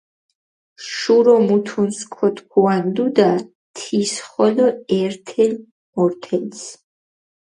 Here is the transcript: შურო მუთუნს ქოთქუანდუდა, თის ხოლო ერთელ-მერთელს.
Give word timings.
შურო 0.91 1.35
მუთუნს 1.47 1.99
ქოთქუანდუდა, 2.15 3.29
თის 3.75 4.11
ხოლო 4.29 4.67
ერთელ-მერთელს. 5.01 6.63